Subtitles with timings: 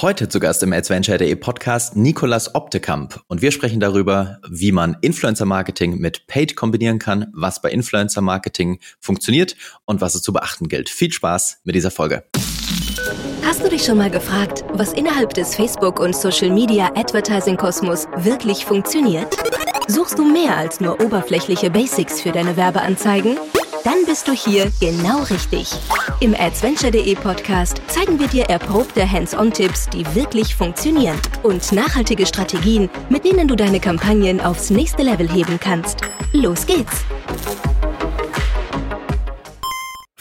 [0.00, 5.44] Heute zu Gast im Adventure.de Podcast Nikolas Optekamp und wir sprechen darüber, wie man Influencer
[5.44, 9.56] Marketing mit Paid kombinieren kann, was bei Influencer Marketing funktioniert
[9.86, 10.88] und was es zu beachten gilt.
[10.88, 12.22] Viel Spaß mit dieser Folge.
[13.42, 19.47] Hast du dich schon mal gefragt, was innerhalb des Facebook- und Social-Media Advertising-Kosmos wirklich funktioniert?
[19.90, 23.38] Suchst du mehr als nur oberflächliche Basics für deine Werbeanzeigen?
[23.84, 25.72] Dann bist du hier genau richtig.
[26.20, 33.24] Im Adventure.de Podcast zeigen wir dir erprobte Hands-on-Tipps, die wirklich funktionieren und nachhaltige Strategien, mit
[33.24, 36.02] denen du deine Kampagnen aufs nächste Level heben kannst.
[36.34, 37.06] Los geht's!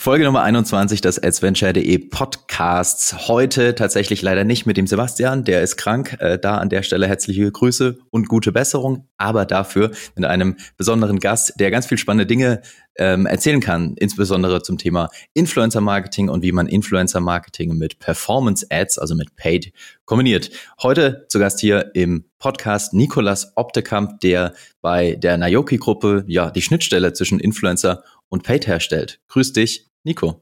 [0.07, 3.27] Folge Nummer 21 des Adventure.de Podcasts.
[3.27, 6.15] Heute tatsächlich leider nicht mit dem Sebastian, der ist krank.
[6.21, 11.19] Äh, da an der Stelle herzliche Grüße und gute Besserung, aber dafür mit einem besonderen
[11.19, 12.61] Gast, der ganz viel spannende Dinge
[12.95, 18.65] ähm, erzählen kann, insbesondere zum Thema Influencer Marketing und wie man Influencer Marketing mit Performance
[18.69, 19.73] Ads, also mit Paid,
[20.05, 20.51] kombiniert.
[20.81, 26.61] Heute zu Gast hier im Podcast Nikolas Optekamp, der bei der Naoki Gruppe ja die
[26.61, 29.19] Schnittstelle zwischen Influencer und Paid herstellt.
[29.27, 30.41] Grüß dich, Nico.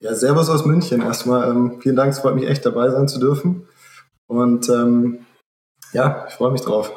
[0.00, 1.48] Ja, Servus aus München erstmal.
[1.50, 3.68] Ähm, vielen Dank, es freut mich echt dabei sein zu dürfen.
[4.26, 5.18] Und ähm,
[5.92, 6.90] ja, ich freue mich drauf.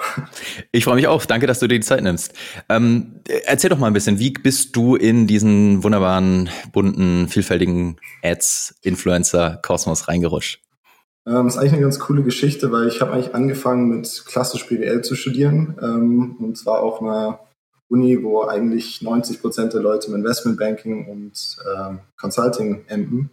[0.71, 1.25] Ich freue mich auch.
[1.25, 2.33] Danke, dass du dir die Zeit nimmst.
[2.69, 10.07] Ähm, erzähl doch mal ein bisschen, wie bist du in diesen wunderbaren, bunten, vielfältigen Ads-Influencer-Kosmos
[10.07, 10.61] reingerutscht?
[11.27, 15.01] Ähm, ist eigentlich eine ganz coole Geschichte, weil ich habe eigentlich angefangen mit klassisch BWL
[15.01, 17.39] zu studieren ähm, und zwar auch einer
[17.89, 23.29] Uni, wo eigentlich 90 Prozent der Leute im Investmentbanking und ähm, Consulting enden.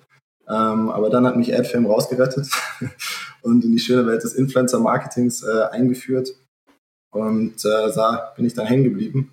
[0.48, 2.48] Ähm, aber dann hat mich AdFilm rausgerettet
[3.42, 6.34] und in die schöne Welt des Influencer-Marketings äh, eingeführt.
[7.12, 9.32] Und äh, da bin ich dann hängen geblieben.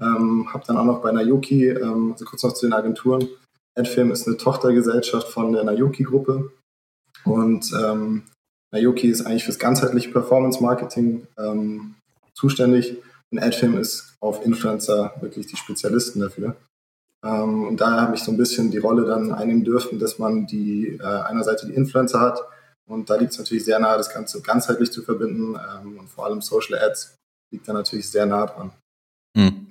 [0.00, 3.28] Ähm, habe dann auch noch bei Naoki, ähm, also kurz noch zu den Agenturen,
[3.76, 6.50] AdFilm ist eine Tochtergesellschaft von der Naoki-Gruppe.
[7.24, 8.22] Und ähm,
[8.72, 11.94] Naoki ist eigentlich fürs ganzheitliche Performance-Marketing ähm,
[12.34, 12.96] zuständig
[13.32, 16.56] und AdFilm ist auf Influencer wirklich die Spezialisten dafür.
[17.24, 20.46] Ähm, und daher habe ich so ein bisschen die Rolle dann einnehmen dürfen, dass man
[20.46, 22.40] die äh, einer Seite die Influencer hat
[22.86, 26.26] und da liegt es natürlich sehr nahe, das Ganze ganzheitlich zu verbinden ähm, und vor
[26.26, 27.16] allem Social Ads
[27.52, 28.72] liegt da natürlich sehr nah dran.
[29.34, 29.68] Mhm.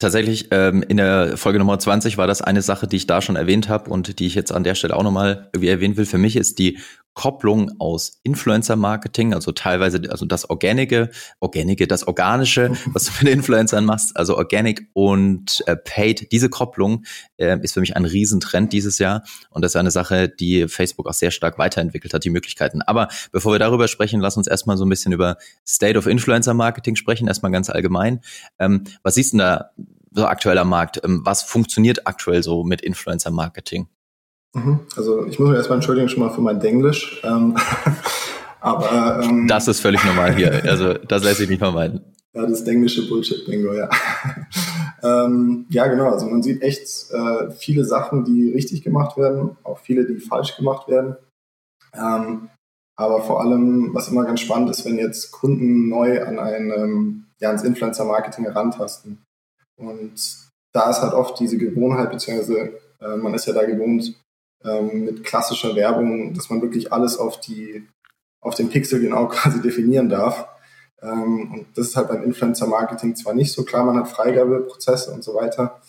[0.00, 3.34] Tatsächlich, ähm, in der Folge Nummer 20 war das eine Sache, die ich da schon
[3.34, 6.06] erwähnt habe und die ich jetzt an der Stelle auch nochmal irgendwie erwähnen will.
[6.06, 6.78] Für mich ist die
[7.18, 11.10] Kopplung aus Influencer-Marketing, also teilweise, also das Organige,
[11.40, 17.04] Organige, das Organische, was du mit Influencern machst, also Organic und äh, Paid, diese Kopplung
[17.36, 21.08] äh, ist für mich ein Riesentrend dieses Jahr und das ist eine Sache, die Facebook
[21.08, 22.82] auch sehr stark weiterentwickelt hat, die Möglichkeiten.
[22.82, 26.54] Aber bevor wir darüber sprechen, lass uns erstmal so ein bisschen über State of Influencer
[26.54, 28.20] Marketing sprechen, erstmal ganz allgemein.
[28.60, 29.70] Ähm, was siehst du da
[30.12, 31.00] so aktuell am Markt?
[31.04, 33.88] Ähm, was funktioniert aktuell so mit Influencer Marketing?
[34.54, 34.80] Mhm.
[34.96, 37.20] Also ich muss mich erstmal entschuldigen schon mal für mein Denglisch.
[37.24, 37.56] Ähm,
[38.60, 40.62] aber ähm, das ist völlig normal hier.
[40.64, 42.00] Also das lässt sich nicht vermeiden.
[42.34, 43.88] Ja, das englische Bullshit-Bingo, ja.
[45.02, 46.10] ähm, ja, genau.
[46.10, 50.56] Also man sieht echt äh, viele Sachen, die richtig gemacht werden, auch viele, die falsch
[50.56, 51.16] gemacht werden.
[51.94, 52.50] Ähm,
[52.96, 57.48] aber vor allem, was immer ganz spannend ist, wenn jetzt Kunden neu an ein, ja,
[57.48, 59.24] ans Influencer-Marketing herantasten.
[59.78, 60.14] Und
[60.72, 64.14] da ist halt oft diese Gewohnheit, beziehungsweise äh, man ist ja da gewohnt,
[64.64, 67.86] ähm, mit klassischer Werbung, dass man wirklich alles auf die
[68.40, 70.46] auf den Pixel genau quasi definieren darf.
[71.00, 75.22] Ähm, und das ist halt beim Influencer-Marketing zwar nicht so klar, man hat Freigabeprozesse und
[75.22, 75.80] so weiter,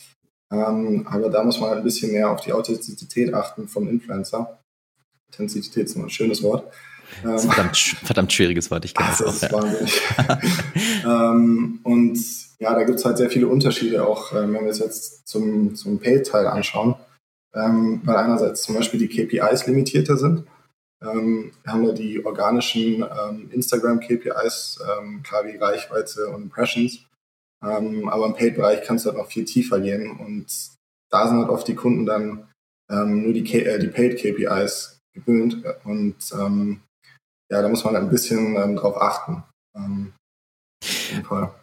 [0.52, 4.60] ähm, aber da muss man halt ein bisschen mehr auf die Authentizität achten vom Influencer.
[5.32, 6.72] Authentizität ist immer ein schönes Wort.
[7.24, 9.64] Ähm, verdammt, verdammt schwieriges Wort, ich kenne das, das auch.
[9.66, 10.40] Ist ja.
[11.32, 12.20] ähm, und
[12.60, 15.76] ja, da gibt es halt sehr viele Unterschiede, auch äh, wenn wir es jetzt zum,
[15.76, 16.96] zum Pay-Teil anschauen
[17.54, 20.46] ähm, weil einerseits zum Beispiel die KPIs limitierter sind.
[21.02, 27.06] Ähm, wir haben ja die organischen ähm, Instagram-KPIs, ähm, klar wie Reichweite und Impressions.
[27.64, 30.46] Ähm, aber im Paid-Bereich kannst du halt noch viel tiefer gehen und
[31.12, 32.48] da sind halt oft die Kunden dann
[32.90, 36.82] ähm, nur die, äh, die Paid-KPIs gewöhnt und ähm,
[37.50, 39.44] ja, da muss man ein bisschen ähm, drauf achten.
[39.76, 40.14] Ähm,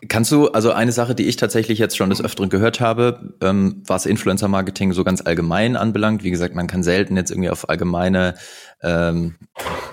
[0.09, 3.83] Kannst du, also eine Sache, die ich tatsächlich jetzt schon des Öfteren gehört habe, ähm,
[3.87, 8.35] was Influencer-Marketing so ganz allgemein anbelangt, wie gesagt, man kann selten jetzt irgendwie auf allgemeine,
[8.83, 9.37] ähm,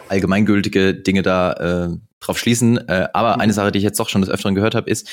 [0.10, 2.88] allgemeingültige Dinge da äh, drauf schließen.
[2.90, 5.08] Äh, aber eine Sache, die ich jetzt doch schon des Öfteren gehört habe, ist,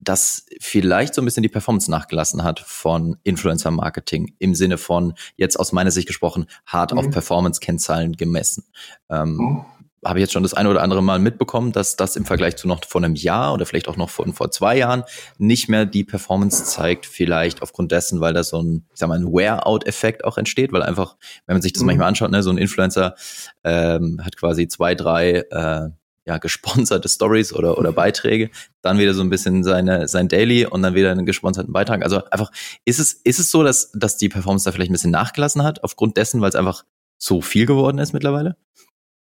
[0.00, 5.58] dass vielleicht so ein bisschen die Performance nachgelassen hat von Influencer-Marketing im Sinne von, jetzt
[5.58, 6.98] aus meiner Sicht gesprochen, hart mhm.
[6.98, 8.64] auf Performance-Kennzahlen gemessen.
[9.10, 9.64] Ähm, mhm
[10.04, 12.68] habe ich jetzt schon das eine oder andere Mal mitbekommen, dass das im Vergleich zu
[12.68, 15.04] noch vor einem Jahr oder vielleicht auch noch vor, vor zwei Jahren
[15.38, 19.18] nicht mehr die Performance zeigt, vielleicht aufgrund dessen, weil da so ein, ich sag mal,
[19.18, 21.16] ein Wear-out-Effekt auch entsteht, weil einfach,
[21.46, 21.88] wenn man sich das mhm.
[21.88, 23.14] manchmal anschaut, ne, so ein Influencer
[23.64, 25.88] ähm, hat quasi zwei, drei äh,
[26.28, 28.50] ja, gesponserte Stories oder, oder Beiträge,
[28.82, 32.04] dann wieder so ein bisschen seine, sein Daily und dann wieder einen gesponserten Beitrag.
[32.04, 32.52] Also einfach,
[32.84, 35.82] ist es, ist es so, dass, dass die Performance da vielleicht ein bisschen nachgelassen hat,
[35.82, 36.84] aufgrund dessen, weil es einfach
[37.16, 38.56] so viel geworden ist mittlerweile?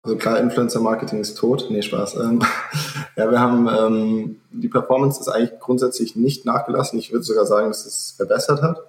[0.06, 1.66] Also klar, Influencer-Marketing ist tot.
[1.68, 2.14] Nee, Spaß.
[2.14, 2.40] Ähm,
[3.16, 6.96] ja, wir haben, ähm, die Performance ist eigentlich grundsätzlich nicht nachgelassen.
[7.00, 8.86] Ich würde sogar sagen, dass es verbessert hat.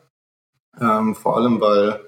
[0.79, 2.01] Ähm, vor allem, weil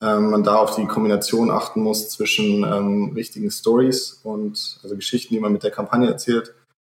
[0.00, 5.34] ähm, man da auf die Kombination achten muss zwischen ähm, richtigen Stories und also Geschichten,
[5.34, 6.54] die man mit der Kampagne erzählt.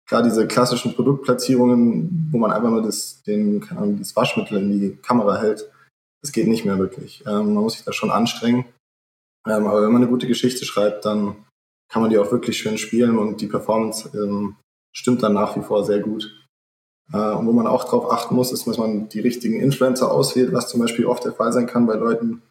[0.08, 3.64] Klar, diese klassischen Produktplatzierungen, wo man einfach nur das, den,
[4.00, 5.70] das Waschmittel in die Kamera hält,
[6.20, 7.22] das geht nicht mehr wirklich.
[7.28, 8.64] Ähm, man muss sich da schon anstrengen.
[9.48, 11.44] Ähm, aber wenn man eine gute Geschichte schreibt, dann
[11.90, 14.56] kann man die auch wirklich schön spielen und die Performance ähm,
[14.94, 16.30] stimmt dann nach wie vor sehr gut.
[17.12, 20.52] Äh, und wo man auch darauf achten muss, ist, dass man die richtigen Influencer auswählt,
[20.52, 22.42] was zum Beispiel oft der Fall sein kann bei Leuten,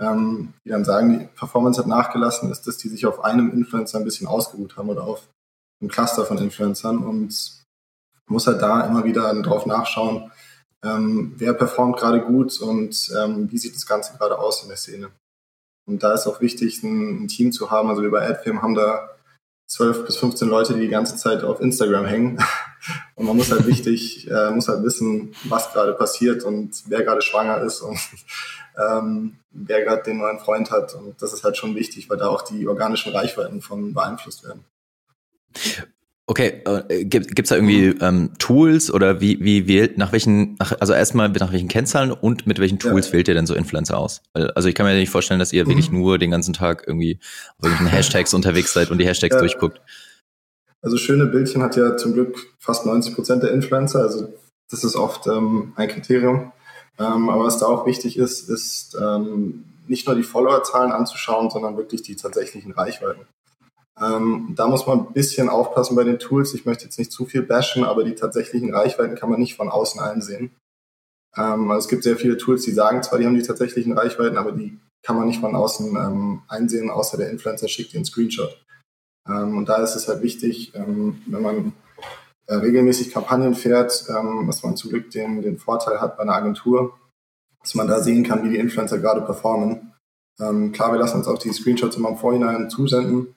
[0.00, 3.98] ähm, die dann sagen, die Performance hat nachgelassen, ist, dass die sich auf einem Influencer
[3.98, 5.28] ein bisschen ausgeruht haben oder auf
[5.80, 7.58] einem Cluster von Influencern und
[8.26, 10.30] muss halt da immer wieder drauf nachschauen,
[10.84, 14.76] ähm, wer performt gerade gut und ähm, wie sieht das Ganze gerade aus in der
[14.76, 15.10] Szene.
[15.88, 17.88] Und da ist auch wichtig, ein, ein Team zu haben.
[17.88, 19.10] Also wir bei AdFilm haben da
[19.68, 22.38] 12 bis 15 Leute, die die ganze Zeit auf Instagram hängen.
[23.16, 27.20] Und man muss halt wichtig, äh, muss halt wissen, was gerade passiert und wer gerade
[27.22, 27.98] schwanger ist und
[28.78, 30.94] ähm, wer gerade den neuen Freund hat.
[30.94, 34.64] Und das ist halt schon wichtig, weil da auch die organischen Reichweiten von beeinflusst werden.
[36.30, 40.78] Okay, äh, gibt es da irgendwie ähm, Tools oder wie, wie wählt, nach welchen, nach,
[40.78, 43.12] also erstmal nach welchen Kennzahlen und mit welchen Tools ja.
[43.14, 44.20] wählt ihr denn so Influencer aus?
[44.34, 45.70] Also ich kann mir nicht vorstellen, dass ihr mhm.
[45.70, 47.18] wirklich nur den ganzen Tag irgendwie
[47.56, 49.40] auf irgendwelchen Hashtags unterwegs seid und die Hashtags ja.
[49.40, 49.80] durchguckt.
[50.82, 54.30] Also schöne Bildchen hat ja zum Glück fast 90 Prozent der Influencer, also
[54.70, 56.52] das ist oft ähm, ein Kriterium.
[56.98, 61.78] Ähm, aber was da auch wichtig ist, ist ähm, nicht nur die Followerzahlen anzuschauen, sondern
[61.78, 63.22] wirklich die tatsächlichen Reichweiten.
[64.00, 66.54] Ähm, da muss man ein bisschen aufpassen bei den Tools.
[66.54, 69.68] Ich möchte jetzt nicht zu viel bashen, aber die tatsächlichen Reichweiten kann man nicht von
[69.68, 70.50] außen einsehen.
[71.36, 74.36] Ähm, also es gibt sehr viele Tools, die sagen zwar, die haben die tatsächlichen Reichweiten,
[74.36, 78.56] aber die kann man nicht von außen ähm, einsehen, außer der Influencer schickt den Screenshot.
[79.28, 81.72] Ähm, und da ist es halt wichtig, ähm, wenn man
[82.46, 86.34] äh, regelmäßig Kampagnen fährt, ähm, dass man zum Glück den, den Vorteil hat bei einer
[86.34, 86.98] Agentur,
[87.60, 89.92] dass man da sehen kann, wie die Influencer gerade performen.
[90.40, 93.34] Ähm, klar, wir lassen uns auch die Screenshots immer im Vorhinein zusenden,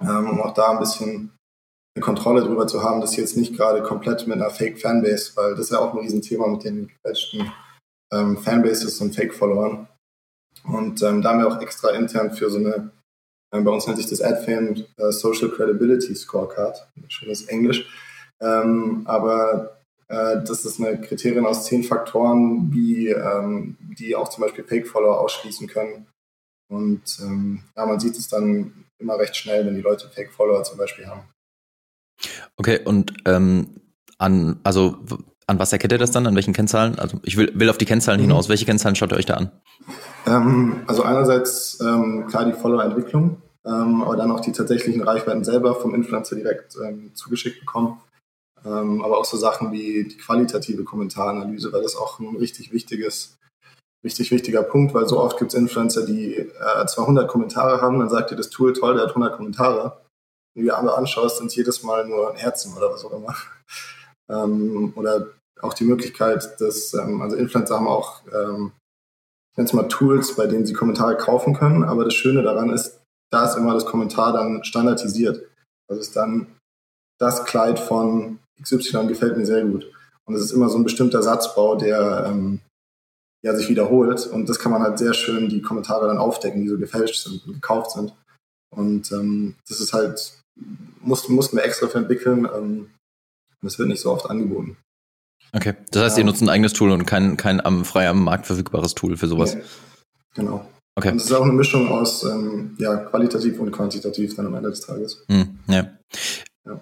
[0.00, 1.32] ähm, um auch da ein bisschen
[1.94, 5.52] eine Kontrolle drüber zu haben, dass sie jetzt nicht gerade komplett mit einer Fake-Fanbase, weil
[5.52, 7.50] das ist ja auch ein Riesenthema mit den gefälschten
[8.12, 9.88] ähm, Fanbases und Fake-Followern.
[10.64, 12.90] Und ähm, da haben wir auch extra intern für so eine,
[13.52, 17.88] äh, bei uns nennt sich das AdFan äh, Social Credibility Scorecard, schönes Englisch,
[18.40, 19.78] ähm, aber
[20.08, 25.20] äh, das ist eine Kriterien aus zehn Faktoren, wie, ähm, die auch zum Beispiel Fake-Follower
[25.20, 26.06] ausschließen können.
[26.68, 30.78] Und ähm, ja, man sieht es dann immer recht schnell, wenn die Leute Fake-Follower zum
[30.78, 31.28] Beispiel haben.
[32.56, 33.80] Okay, und ähm,
[34.18, 34.96] an, also
[35.46, 36.26] an was erkennt ihr das dann?
[36.26, 36.98] An welchen Kennzahlen?
[36.98, 38.24] Also ich will, will auf die Kennzahlen mhm.
[38.24, 38.48] hinaus.
[38.48, 39.52] Welche Kennzahlen schaut ihr euch da an?
[40.26, 45.74] Ähm, also einerseits ähm, klar die Follower-Entwicklung, ähm, aber dann auch die tatsächlichen Reichweiten selber
[45.74, 48.00] vom Influencer direkt ähm, zugeschickt bekommen.
[48.64, 53.38] Ähm, aber auch so Sachen wie die qualitative Kommentaranalyse, weil das auch ein richtig wichtiges,
[54.06, 58.08] richtig wichtiger Punkt, weil so oft gibt es Influencer, die äh, 200 Kommentare haben, dann
[58.08, 60.00] sagt ihr das Tool, toll, der hat 100 Kommentare.
[60.54, 63.12] Wenn du die andere anschaust, sind es jedes Mal nur ein Herzen oder was auch
[63.12, 63.34] immer.
[64.28, 65.28] Ähm, oder
[65.60, 68.72] auch die Möglichkeit, dass, ähm, also Influencer haben auch, ähm,
[69.52, 72.70] ich nenne es mal Tools, bei denen sie Kommentare kaufen können, aber das Schöne daran
[72.70, 73.00] ist,
[73.30, 75.48] da ist immer das Kommentar dann standardisiert.
[75.88, 76.48] Also ist dann
[77.20, 79.86] das Kleid von XY gefällt mir sehr gut.
[80.24, 82.60] Und es ist immer so ein bestimmter Satzbau, der ähm,
[83.46, 84.26] ja, sich wiederholt.
[84.26, 87.46] Und das kann man halt sehr schön die Kommentare dann aufdecken, die so gefälscht sind
[87.46, 88.12] und gekauft sind.
[88.74, 90.32] Und ähm, das ist halt,
[91.00, 92.48] mussten, mussten wir extra für entwickeln.
[92.52, 92.90] Ähm,
[93.62, 94.76] das wird nicht so oft angeboten.
[95.52, 96.22] Okay, das heißt, ja.
[96.22, 99.28] ihr nutzt ein eigenes Tool und kein, kein am, frei am Markt verfügbares Tool für
[99.28, 99.54] sowas.
[99.54, 99.62] Nee.
[100.34, 100.68] Genau.
[100.96, 101.10] Okay.
[101.12, 104.70] Und es ist auch eine Mischung aus ähm, ja, qualitativ und quantitativ dann am Ende
[104.70, 105.24] des Tages.
[105.28, 105.88] Hm, ja.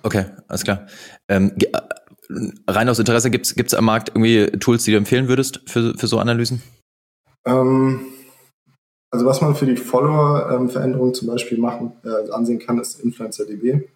[0.03, 0.87] Okay, alles klar.
[1.29, 1.79] Ähm, äh,
[2.67, 6.07] rein aus Interesse, gibt es am Markt irgendwie Tools, die du empfehlen würdest für, für
[6.07, 6.63] so Analysen?
[7.45, 8.01] Ähm,
[9.11, 13.87] also was man für die Follower-Veränderung ähm, zum Beispiel machen, äh, ansehen kann, ist InfluencerDB.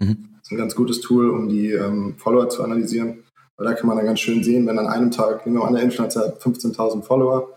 [0.00, 0.28] Mhm.
[0.36, 3.24] Das ist ein ganz gutes Tool, um die ähm, Follower zu analysieren.
[3.56, 5.68] Weil da kann man dann ganz schön sehen, wenn an einem Tag, nehmen wir mal
[5.68, 7.48] an, der Influencer hat 15.000 Follower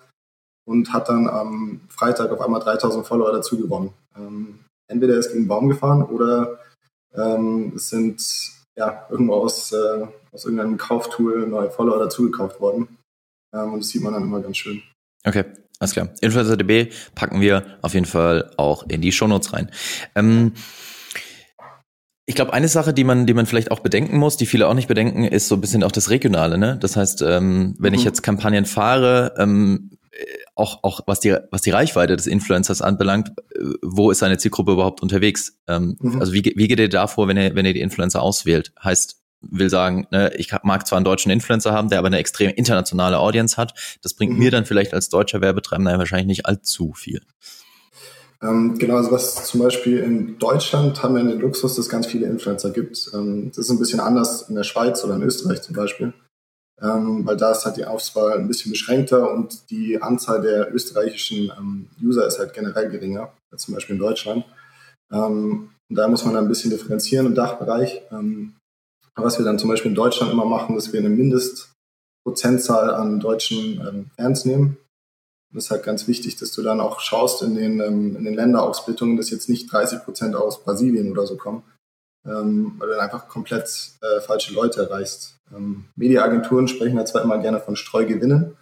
[0.65, 3.93] und hat dann am Freitag auf einmal 3.000 Follower dazu gewonnen.
[4.17, 6.59] Ähm, entweder ist gegen einen Baum gefahren oder
[7.13, 8.19] ähm, es sind
[8.75, 12.97] ja irgendwo aus, äh, aus irgendeinem Kauftool neue Follower dazugekauft worden.
[13.53, 14.81] Ähm, und das sieht man dann immer ganz schön.
[15.25, 15.45] Okay,
[15.79, 16.09] alles klar.
[16.21, 19.71] InfluencerDB packen wir auf jeden Fall auch in die Shownotes rein.
[20.15, 20.53] Ähm,
[22.25, 24.73] ich glaube, eine Sache, die man, die man vielleicht auch bedenken muss, die viele auch
[24.73, 26.57] nicht bedenken, ist so ein bisschen auch das Regionale.
[26.57, 26.77] Ne?
[26.79, 27.99] Das heißt, ähm, wenn mhm.
[27.99, 29.91] ich jetzt Kampagnen fahre, ähm,
[30.55, 34.73] auch, auch was die, was die Reichweite des Influencers anbelangt, äh, wo ist seine Zielgruppe
[34.73, 35.57] überhaupt unterwegs?
[35.67, 36.19] Ähm, mhm.
[36.19, 38.73] Also wie, wie geht ihr da vor, wenn ihr, wenn ihr die Influencer auswählt?
[38.81, 42.51] Heißt, will sagen, ne, ich mag zwar einen deutschen Influencer haben, der aber eine extrem
[42.51, 43.73] internationale Audience hat.
[44.01, 44.39] Das bringt mhm.
[44.39, 47.21] mir dann vielleicht als deutscher Werbetreibender wahrscheinlich nicht allzu viel.
[48.41, 52.07] Ähm, genau, also was zum Beispiel in Deutschland haben wir den Luxus, dass es ganz
[52.07, 53.11] viele Influencer gibt.
[53.13, 56.13] Ähm, das ist ein bisschen anders in der Schweiz oder in Österreich zum Beispiel,
[56.81, 61.51] ähm, weil da ist halt die Auswahl ein bisschen beschränkter und die Anzahl der österreichischen
[61.55, 64.45] ähm, User ist halt generell geringer als zum Beispiel in Deutschland.
[65.11, 68.01] Ähm, und da muss man dann ein bisschen differenzieren im Dachbereich.
[69.17, 73.19] Ähm, was wir dann zum Beispiel in Deutschland immer machen, dass wir eine Mindestprozentzahl an
[73.19, 74.77] deutschen Fans nehmen
[75.53, 78.33] das ist halt ganz wichtig, dass du dann auch schaust in den, ähm, in den
[78.33, 81.63] Länderausblittungen, dass jetzt nicht 30 Prozent aus Brasilien oder so kommen,
[82.25, 85.35] ähm, weil du dann einfach komplett äh, falsche Leute erreichst.
[85.53, 88.55] Ähm, Mediaagenturen sprechen ja zwar immer gerne von Streugewinnen,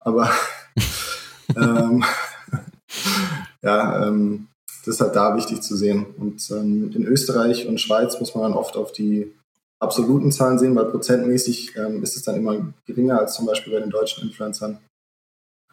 [0.00, 0.30] aber
[1.56, 2.04] ähm,
[3.62, 4.48] ja, ähm,
[4.84, 6.06] das ist halt da wichtig zu sehen.
[6.18, 9.32] Und ähm, in Österreich und Schweiz muss man dann oft auf die
[9.82, 13.80] absoluten Zahlen sehen, weil prozentmäßig ähm, ist es dann immer geringer als zum Beispiel bei
[13.80, 14.78] den deutschen Influencern.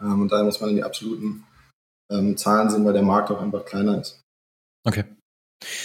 [0.01, 1.45] Ähm, und daher muss man in die absoluten
[2.11, 4.21] ähm, Zahlen sehen, weil der Markt auch einfach kleiner ist.
[4.85, 5.03] Okay.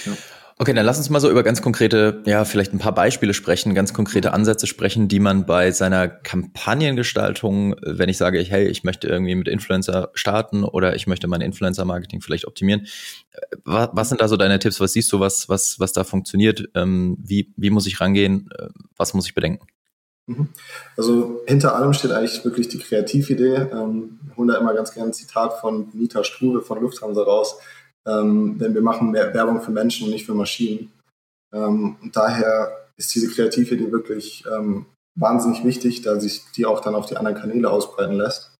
[0.06, 0.16] Ja.
[0.56, 3.74] Okay, dann lass uns mal so über ganz konkrete, ja, vielleicht ein paar Beispiele sprechen,
[3.74, 9.08] ganz konkrete Ansätze sprechen, die man bei seiner Kampagnengestaltung, wenn ich sage, hey, ich möchte
[9.08, 12.86] irgendwie mit Influencer starten oder ich möchte mein Influencer-Marketing vielleicht optimieren.
[13.64, 14.78] Was, was, sind da so deine Tipps?
[14.78, 16.68] Was siehst du, was, was, was da funktioniert?
[16.76, 18.48] Ähm, wie, wie muss ich rangehen?
[18.56, 19.66] Äh, was muss ich bedenken?
[20.26, 20.50] Mhm.
[20.96, 23.56] Also hinter allem steht eigentlich wirklich die Kreatividee.
[23.72, 27.56] Ähm, ich hole da immer ganz gerne ein Zitat von Nita Struve von Lufthansa raus.
[28.06, 30.92] Ähm, denn wir machen mehr Werbung für Menschen und nicht für Maschinen.
[31.52, 34.86] Ähm, und daher ist diese Kreatividee wirklich ähm,
[35.18, 38.54] wahnsinnig wichtig, da sich die auch dann auf die anderen Kanäle ausbreiten lässt,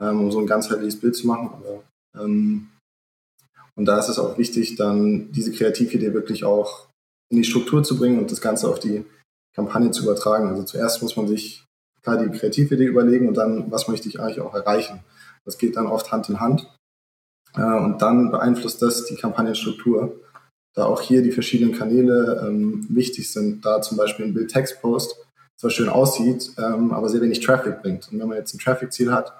[0.00, 1.50] ähm, um so ein ganzheitliches Bild zu machen.
[1.52, 1.82] Aber,
[2.22, 2.68] ähm,
[3.74, 6.86] und da ist es auch wichtig, dann diese Kreatividee wirklich auch
[7.30, 9.04] in die Struktur zu bringen und das Ganze auf die
[9.54, 10.48] Kampagne zu übertragen.
[10.48, 11.64] Also zuerst muss man sich
[12.02, 15.00] klar die Kreatividee überlegen und dann, was möchte ich eigentlich auch erreichen.
[15.44, 16.68] Das geht dann oft Hand in Hand.
[17.56, 20.20] Äh, und dann beeinflusst das die Kampagnenstruktur,
[20.74, 25.16] da auch hier die verschiedenen Kanäle ähm, wichtig sind, da zum Beispiel ein Bild-Text-Post
[25.58, 28.12] zwar schön aussieht, ähm, aber sehr wenig Traffic bringt.
[28.12, 29.32] Und wenn man jetzt ein Traffic-Ziel hat,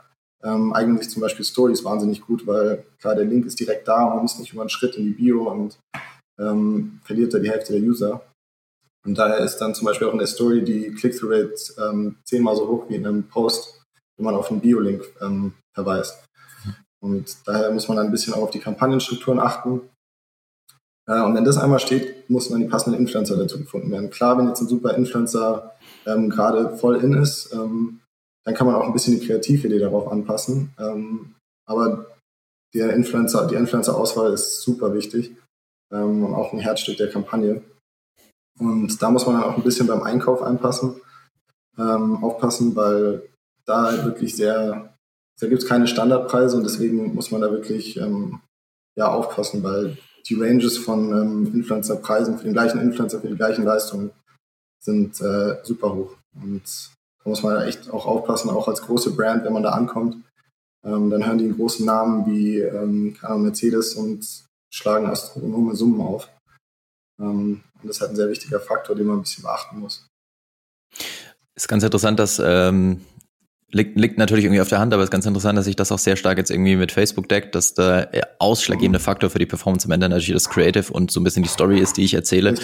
[0.42, 4.08] ähm, eignen sich zum Beispiel Stories wahnsinnig gut, weil klar, der Link ist direkt da,
[4.08, 5.78] man muss nicht über einen Schritt in die Bio und
[6.38, 8.22] ähm, verliert da die Hälfte der User.
[9.04, 12.66] Und daher ist dann zum Beispiel auch in der Story die Click-Through-Rate ähm, zehnmal so
[12.66, 13.82] hoch wie in einem Post,
[14.16, 16.24] wenn man auf einen Bio-Link ähm, verweist.
[17.02, 19.82] Und daher muss man ein bisschen auch auf die Kampagnenstrukturen achten.
[21.08, 24.10] Äh, und wenn das einmal steht, muss dann die passenden Influencer dazu gefunden werden.
[24.10, 25.76] Klar, wenn jetzt ein super Influencer
[26.06, 28.00] ähm, gerade voll in ist, ähm,
[28.44, 30.72] dann kann man auch ein bisschen die Kreatividee darauf anpassen.
[30.78, 31.34] Ähm,
[31.68, 32.06] aber
[32.74, 35.36] der Influencer, die Influencer-Auswahl ist super wichtig
[35.92, 37.62] ähm, und auch ein Herzstück der Kampagne.
[38.58, 41.00] Und da muss man dann auch ein bisschen beim Einkauf einpassen,
[41.78, 43.28] ähm, aufpassen, weil
[43.66, 44.95] da wirklich sehr,
[45.38, 48.40] da gibt es keine Standardpreise und deswegen muss man da wirklich ähm,
[48.96, 53.64] ja, aufpassen, weil die Ranges von ähm, Influencer-Preisen für den gleichen Influencer, für die gleichen
[53.64, 54.10] Leistungen
[54.80, 56.16] sind äh, super hoch.
[56.34, 56.62] Und
[57.22, 60.16] da muss man echt auch aufpassen, auch als große Brand, wenn man da ankommt.
[60.84, 66.28] Ähm, dann hören die einen großen Namen wie ähm, Mercedes und schlagen astronome Summen auf.
[67.20, 70.06] Ähm, und das ist halt ein sehr wichtiger Faktor, den man ein bisschen beachten muss.
[71.54, 73.00] Ist ganz interessant, dass ähm,
[73.72, 75.90] Liegt, liegt natürlich irgendwie auf der Hand, aber es ist ganz interessant, dass sich das
[75.90, 78.08] auch sehr stark jetzt irgendwie mit Facebook deckt, dass der
[78.38, 81.48] ausschlaggebende Faktor für die Performance am Ende natürlich das Creative und so ein bisschen die
[81.48, 82.54] Story ist, die ich erzähle.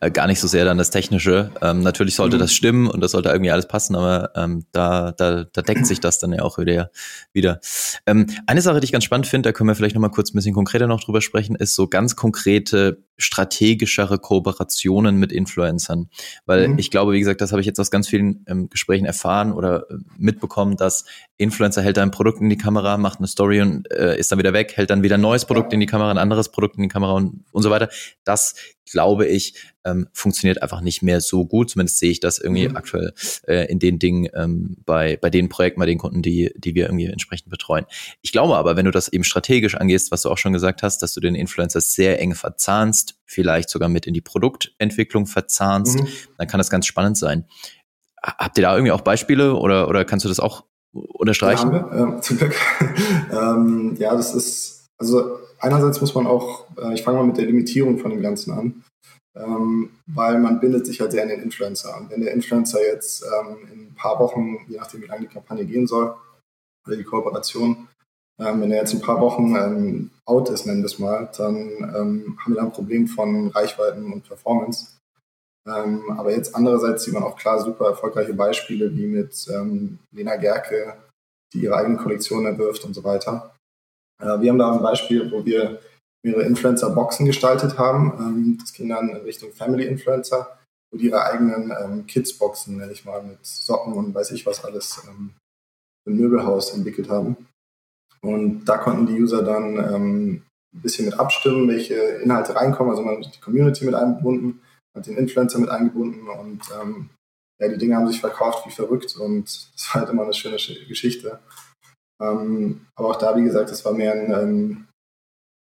[0.00, 1.50] Äh, gar nicht so sehr dann das Technische.
[1.62, 2.40] Ähm, natürlich sollte mhm.
[2.40, 6.00] das stimmen und das sollte irgendwie alles passen, aber ähm, da, da, da deckt sich
[6.00, 6.90] das dann ja auch wieder.
[7.32, 7.60] wieder.
[8.04, 10.36] Ähm, eine Sache, die ich ganz spannend finde, da können wir vielleicht nochmal kurz ein
[10.36, 16.08] bisschen konkreter noch drüber sprechen, ist so ganz konkrete strategischere Kooperationen mit Influencern.
[16.44, 16.78] Weil mhm.
[16.78, 19.90] ich glaube, wie gesagt, das habe ich jetzt aus ganz vielen ähm, Gesprächen erfahren oder
[19.90, 19.94] äh,
[20.42, 21.04] mitbekommen, dass
[21.36, 24.52] Influencer hält ein Produkt in die Kamera, macht eine Story und äh, ist dann wieder
[24.52, 26.88] weg, hält dann wieder ein neues Produkt in die Kamera, ein anderes Produkt in die
[26.88, 27.88] Kamera und, und so weiter.
[28.24, 28.54] Das,
[28.90, 31.70] glaube ich, ähm, funktioniert einfach nicht mehr so gut.
[31.70, 32.76] Zumindest sehe ich das irgendwie mhm.
[32.76, 33.12] aktuell
[33.46, 36.86] äh, in den Dingen ähm, bei, bei den Projekten, bei den Kunden, die, die wir
[36.86, 37.86] irgendwie entsprechend betreuen.
[38.20, 40.98] Ich glaube aber, wenn du das eben strategisch angehst, was du auch schon gesagt hast,
[41.02, 46.08] dass du den Influencer sehr eng verzahnst, vielleicht sogar mit in die Produktentwicklung verzahnst, mhm.
[46.38, 47.46] dann kann das ganz spannend sein.
[48.24, 51.72] Habt ihr da irgendwie auch Beispiele oder, oder kannst du das auch unterstreichen?
[51.72, 52.54] Ja, wir, äh, zum Glück.
[53.32, 57.46] ähm, ja, das ist, also einerseits muss man auch, äh, ich fange mal mit der
[57.46, 58.84] Limitierung von dem Ganzen an,
[59.36, 61.96] ähm, weil man bindet sich halt sehr an den Influencer.
[61.96, 65.34] Und wenn der Influencer jetzt ähm, in ein paar Wochen, je nachdem wie lange die
[65.34, 66.14] Kampagne gehen soll,
[66.86, 67.88] oder die Kooperation,
[68.40, 71.56] ähm, wenn er jetzt ein paar Wochen ähm, out ist, nennen wir es mal, dann
[71.56, 74.98] ähm, haben wir da ein Problem von Reichweiten und Performance.
[75.66, 80.36] Ähm, aber jetzt andererseits sieht man auch klar super erfolgreiche Beispiele wie mit ähm, Lena
[80.36, 80.96] Gerke,
[81.52, 83.54] die ihre eigene Kollektion erwirft und so weiter.
[84.20, 85.80] Äh, wir haben da ein Beispiel, wo wir
[86.24, 88.12] mehrere Influencer-Boxen gestaltet haben.
[88.18, 90.58] Ähm, das ging dann Richtung Family-Influencer,
[90.90, 94.64] wo die ihre eigenen ähm, Kids-Boxen, nenne ich mal, mit Socken und weiß ich was
[94.64, 95.34] alles ähm,
[96.06, 97.36] im Möbelhaus entwickelt haben.
[98.20, 100.42] Und da konnten die User dann ähm,
[100.74, 102.90] ein bisschen mit abstimmen, welche Inhalte reinkommen.
[102.90, 104.60] Also man hat die Community mit eingebunden
[104.94, 107.10] hat den Influencer mit eingebunden und ähm,
[107.60, 109.44] ja, die Dinge haben sich verkauft wie verrückt und
[109.74, 111.40] das war halt immer eine schöne Geschichte.
[112.20, 114.88] Ähm, aber auch da, wie gesagt, das war mehr ein, ähm,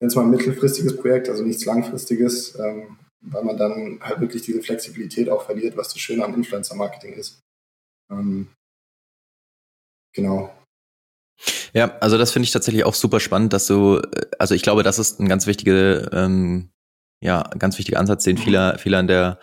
[0.01, 4.61] jetzt mal ein mittelfristiges Projekt, also nichts langfristiges, ähm, weil man dann halt wirklich diese
[4.61, 7.39] Flexibilität auch verliert, was das Schöne am Influencer-Marketing ist.
[8.11, 8.47] Ähm,
[10.15, 10.55] genau.
[11.73, 14.83] Ja, also das finde ich tatsächlich auch super spannend, dass du, äh, also ich glaube,
[14.83, 16.69] das ist ein ganz wichtige ähm,
[17.21, 19.39] ja, ganz wichtiger Ansatz, den viele, viele an der,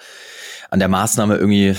[0.70, 1.76] an der Maßnahme irgendwie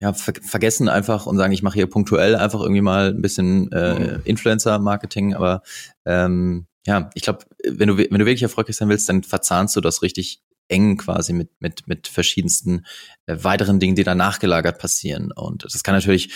[0.00, 3.70] ja, ver vergessen einfach und sagen, ich mache hier punktuell einfach irgendwie mal ein bisschen
[3.72, 4.20] äh, mhm.
[4.24, 5.62] Influencer-Marketing, aber
[6.04, 9.80] ähm, ja, ich glaube, wenn du, wenn du wirklich erfolgreich sein willst, dann verzahnst du
[9.80, 12.86] das richtig eng quasi mit, mit, mit verschiedensten
[13.26, 15.32] äh, weiteren Dingen, die da nachgelagert passieren.
[15.32, 16.32] Und das kann natürlich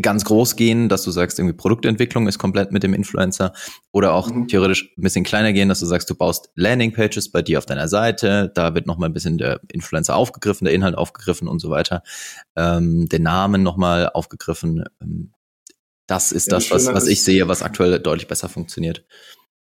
[0.00, 3.52] ganz groß gehen, dass du sagst, irgendwie Produktentwicklung ist komplett mit dem Influencer
[3.92, 4.48] oder auch mhm.
[4.48, 7.88] theoretisch ein bisschen kleiner gehen, dass du sagst, du baust Landingpages bei dir auf deiner
[7.88, 12.02] Seite, da wird nochmal ein bisschen der Influencer aufgegriffen, der Inhalt aufgegriffen und so weiter,
[12.56, 14.84] ähm, der Namen nochmal aufgegriffen.
[15.02, 15.32] Ähm,
[16.06, 19.04] das ist ja, das, was, was ich sehe, was aktuell deutlich besser funktioniert.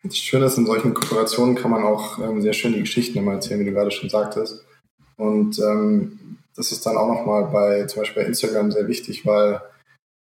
[0.03, 3.33] Das Schöne ist, in solchen Kooperationen kann man auch ähm, sehr schön die Geschichten immer
[3.33, 4.65] erzählen, wie du gerade schon sagtest.
[5.17, 9.61] Und ähm, das ist dann auch nochmal bei zum Beispiel bei Instagram sehr wichtig, weil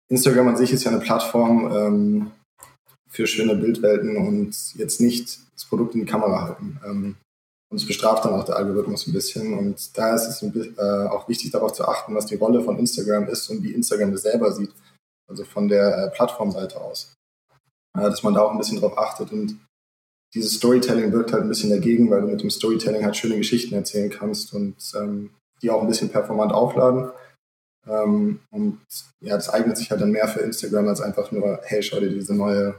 [0.09, 2.31] Instagram an sich ist ja eine Plattform ähm,
[3.09, 6.79] für schöne Bildwelten und jetzt nicht das Produkt in die Kamera halten.
[6.85, 7.15] Ähm,
[7.73, 9.57] und es bestraft dann auch der Algorithmus ein bisschen.
[9.57, 12.77] Und da ist es bisschen, äh, auch wichtig darauf zu achten, was die Rolle von
[12.77, 14.71] Instagram ist und wie Instagram das selber sieht.
[15.27, 17.13] Also von der äh, Plattformseite aus.
[17.97, 19.31] Äh, dass man da auch ein bisschen drauf achtet.
[19.31, 19.59] Und
[20.35, 23.75] dieses Storytelling wirkt halt ein bisschen dagegen, weil du mit dem Storytelling halt schöne Geschichten
[23.75, 27.09] erzählen kannst und ähm, die auch ein bisschen performant aufladen.
[27.87, 28.79] Ähm, und
[29.21, 32.09] ja, das eignet sich halt dann mehr für Instagram als einfach nur, hey, schau dir
[32.09, 32.75] diese neue,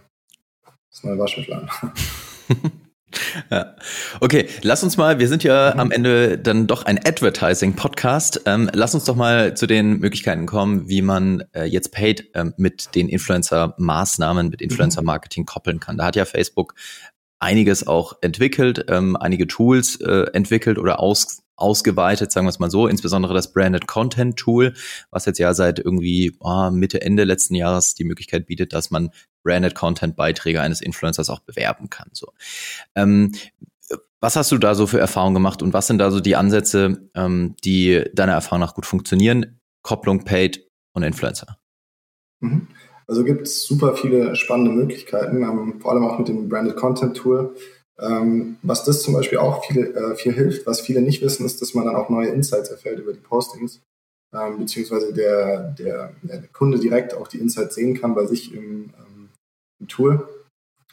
[0.90, 1.70] das neue Waschmittel an.
[3.50, 3.76] Ja.
[4.20, 5.80] Okay, lass uns mal, wir sind ja mhm.
[5.80, 8.42] am Ende dann doch ein Advertising-Podcast.
[8.46, 12.54] Ähm, lass uns doch mal zu den Möglichkeiten kommen, wie man äh, jetzt Paid ähm,
[12.56, 14.64] mit den Influencer-Maßnahmen, mit mhm.
[14.64, 15.96] Influencer-Marketing koppeln kann.
[15.96, 16.74] Da hat ja Facebook
[17.44, 22.70] einiges auch entwickelt, ähm, einige Tools äh, entwickelt oder aus, ausgeweitet, sagen wir es mal
[22.70, 24.72] so, insbesondere das Branded Content Tool,
[25.11, 29.11] was jetzt ja seit irgendwie oh, Mitte, Ende letzten Jahres die Möglichkeit bietet, dass man
[29.42, 32.09] Branded Content Beiträge eines Influencers auch bewerben kann.
[32.12, 32.33] So.
[32.94, 33.33] Ähm,
[34.20, 37.11] was hast du da so für Erfahrungen gemacht und was sind da so die Ansätze,
[37.14, 39.61] ähm, die deiner Erfahrung nach gut funktionieren?
[39.83, 41.59] Kopplung Paid und Influencer.
[42.40, 42.68] Mhm.
[43.06, 47.16] Also gibt es super viele spannende Möglichkeiten, ähm, vor allem auch mit dem Branded Content
[47.16, 47.54] Tool.
[48.00, 51.62] Ähm, was das zum Beispiel auch viel, äh, viel hilft, was viele nicht wissen, ist,
[51.62, 53.80] dass man dann auch neue Insights erfährt über die Postings,
[54.34, 58.92] ähm, beziehungsweise der, der, der, Kunde direkt auch die Insights sehen kann bei sich im,
[59.80, 60.26] im Tool.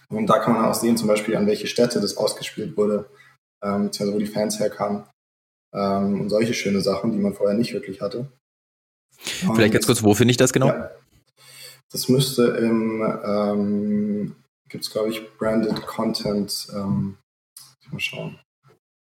[0.09, 3.05] Und da kann man auch sehen, zum Beispiel, an welche Städte das ausgespielt wurde,
[3.63, 5.03] ähm, beziehungsweise wo die Fans herkamen.
[5.73, 8.29] Ähm, und solche schöne Sachen, die man vorher nicht wirklich hatte.
[9.17, 10.67] Vielleicht ganz kurz, wo finde ich das genau?
[10.67, 10.91] Ja,
[11.91, 14.35] das müsste im ähm,
[14.69, 16.67] gibt es, glaube ich, Branded Content.
[16.73, 17.17] Ähm,
[17.91, 18.39] mal schauen.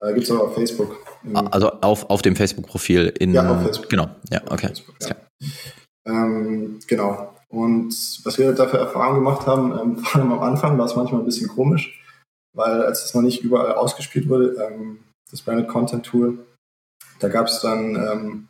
[0.01, 0.96] Äh, gibt es aber auf Facebook.
[1.35, 3.35] Ah, also auf, auf dem Facebook-Profil in.
[3.35, 3.90] Ja, auf Facebook.
[3.90, 4.68] Genau, ja, okay.
[4.68, 5.16] Facebook, ja.
[6.07, 7.35] Ähm, genau.
[7.48, 10.96] Und was wir da für Erfahrungen gemacht haben, ähm, vor allem am Anfang war es
[10.96, 12.03] manchmal ein bisschen komisch,
[12.55, 16.46] weil als es noch nicht überall ausgespielt wurde, ähm, das Branded Content Tool,
[17.18, 18.48] da gab es dann ähm,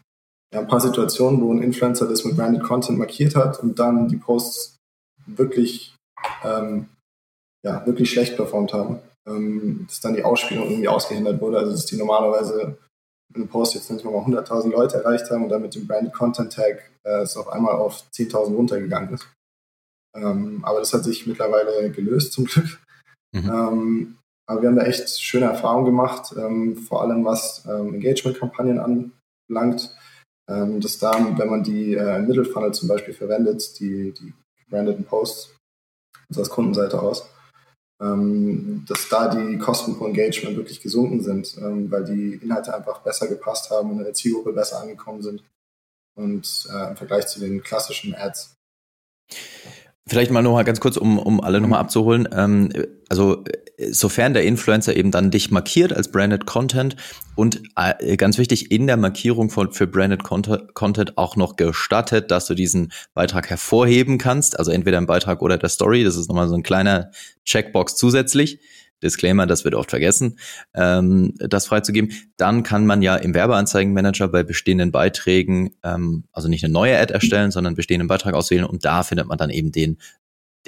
[0.52, 4.08] ja, ein paar Situationen, wo ein Influencer das mit Branded Content markiert hat und dann
[4.08, 4.76] die Posts
[5.26, 5.94] wirklich,
[6.42, 6.88] ähm,
[7.64, 9.00] ja, wirklich schlecht performt haben.
[9.28, 11.58] Ähm, dass dann die Ausspielung irgendwie ausgehindert wurde.
[11.58, 12.78] Also dass die normalerweise
[13.28, 16.14] mit einem Post jetzt nicht mal 100.000 Leute erreicht haben und dann mit dem Branded
[16.14, 19.28] Content Tag äh, es auf einmal auf 10.000 runtergegangen ist.
[20.16, 22.80] Ähm, aber das hat sich mittlerweile gelöst zum Glück.
[23.34, 23.50] Mhm.
[23.50, 28.80] Ähm, aber wir haben da echt schöne Erfahrungen gemacht, ähm, vor allem was ähm, Engagement-Kampagnen
[28.80, 29.94] anbelangt.
[30.48, 34.32] Ähm, dass da, wenn man die äh, im Mittelfunnel zum Beispiel verwendet, die, die
[34.70, 35.54] brandeten Posts,
[36.28, 37.28] also aus Kundenseite aus,
[38.00, 43.00] ähm, dass da die Kosten pro Engagement wirklich gesunken sind, ähm, weil die Inhalte einfach
[43.02, 45.42] besser gepasst haben und in der Zielgruppe besser angekommen sind
[46.16, 48.54] und äh, im Vergleich zu den klassischen Ads.
[50.08, 52.28] Vielleicht mal nochmal ganz kurz, um, um alle nochmal abzuholen.
[52.32, 52.70] Ähm,
[53.08, 53.44] also
[53.90, 56.96] sofern der Influencer eben dann dich markiert als Branded Content
[57.36, 62.46] und äh, ganz wichtig, in der Markierung von, für Branded Content auch noch gestattet, dass
[62.46, 66.48] du diesen Beitrag hervorheben kannst, also entweder im Beitrag oder der Story, das ist nochmal
[66.48, 67.10] so ein kleiner
[67.44, 68.58] Checkbox zusätzlich.
[69.02, 70.38] Disclaimer, das wird oft vergessen,
[70.74, 72.12] ähm, das freizugeben.
[72.36, 77.12] Dann kann man ja im Werbeanzeigenmanager bei bestehenden Beiträgen, ähm, also nicht eine neue Ad
[77.12, 79.98] erstellen, sondern bestehenden Beitrag auswählen und da findet man dann eben den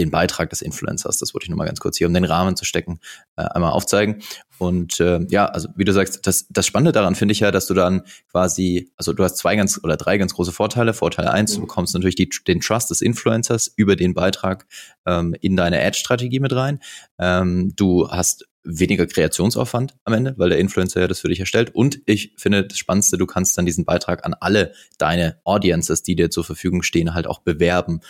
[0.01, 1.19] den Beitrag des Influencers.
[1.19, 3.01] Das wollte ich nochmal ganz kurz hier, um den Rahmen zu stecken,
[3.37, 4.23] äh, einmal aufzeigen.
[4.59, 7.67] Und äh, ja, also wie du sagst, das, das Spannende daran finde ich ja, dass
[7.67, 10.93] du dann quasi, also du hast zwei ganz oder drei ganz große Vorteile.
[10.93, 11.57] Vorteil eins, mhm.
[11.57, 14.67] du bekommst natürlich die, den Trust des Influencers über den Beitrag
[15.07, 16.81] ähm, in deine Ad-Strategie mit rein.
[17.19, 21.75] Ähm, du hast weniger Kreationsaufwand am Ende, weil der Influencer ja das für dich erstellt.
[21.75, 26.17] Und ich finde das Spannendste, du kannst dann diesen Beitrag an alle deine Audiences, die
[26.17, 28.01] dir zur Verfügung stehen, halt auch bewerben.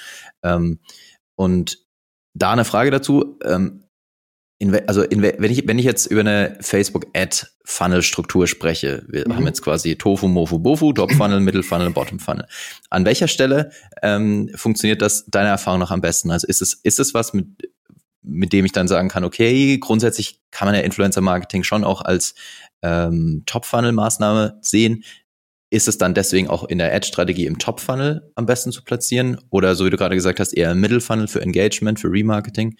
[0.43, 0.81] Ähm,
[1.41, 1.79] und
[2.35, 3.39] da eine Frage dazu.
[3.43, 3.85] Ähm,
[4.59, 9.07] in, also in, wenn ich wenn ich jetzt über eine Facebook Ad Funnel Struktur spreche,
[9.09, 9.37] wir mhm.
[9.37, 12.47] haben jetzt quasi Tofu, Mofu, Bofu, Top Funnel, Middle Funnel, Bottom Funnel.
[12.91, 13.71] An welcher Stelle
[14.03, 16.31] ähm, funktioniert das deiner Erfahrung nach am besten?
[16.31, 17.47] Also ist es ist es was mit
[18.23, 22.03] mit dem ich dann sagen kann, okay, grundsätzlich kann man ja Influencer Marketing schon auch
[22.03, 22.35] als
[22.83, 25.05] ähm, Top Funnel Maßnahme sehen.
[25.71, 29.41] Ist es dann deswegen auch in der Ad-Strategie im Top-Funnel am besten zu platzieren?
[29.51, 32.77] Oder so wie du gerade gesagt hast, eher im Middle-Funnel für Engagement, für Remarketing?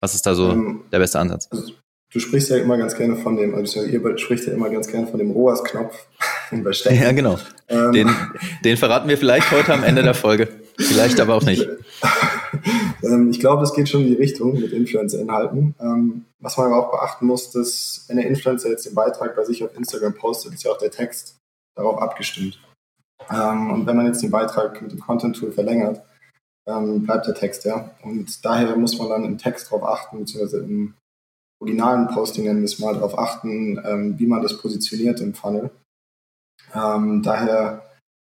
[0.00, 1.48] Was ist da so ähm, der beste Ansatz?
[1.50, 1.72] Also,
[2.12, 5.08] du sprichst ja immer ganz gerne von dem, also ihr spricht ja immer ganz gerne
[5.08, 6.06] von dem ROAS-Knopf
[6.90, 7.38] Ja, genau.
[7.68, 8.10] Ähm, den,
[8.64, 10.48] den verraten wir vielleicht heute am Ende der Folge.
[10.78, 11.66] Vielleicht aber auch nicht.
[13.02, 15.74] ähm, ich glaube, es geht schon in die Richtung mit Influencer-Inhalten.
[15.80, 19.44] Ähm, was man aber auch beachten muss, dass wenn der Influencer jetzt den Beitrag bei
[19.44, 21.37] sich auf Instagram postet, ist ja auch der Text
[21.78, 22.60] darauf abgestimmt.
[23.30, 26.02] Ähm, und wenn man jetzt den Beitrag mit dem Content-Tool verlängert,
[26.66, 27.90] ähm, bleibt der Text ja.
[28.02, 30.94] Und daher muss man dann im Text darauf achten, beziehungsweise im
[31.60, 35.70] originalen Posting nennen wir es mal, darauf achten, ähm, wie man das positioniert im Funnel.
[36.74, 37.82] Ähm, daher